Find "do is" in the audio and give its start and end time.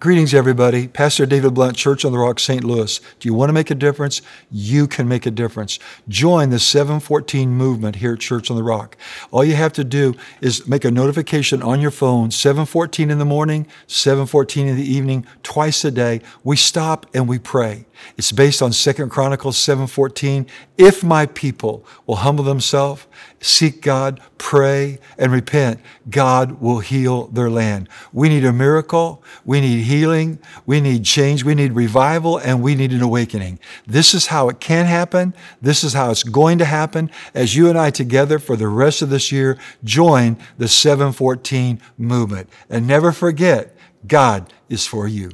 9.84-10.66